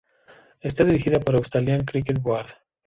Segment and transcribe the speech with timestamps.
[0.61, 2.55] Está dirigida por la Australian Cricket Board.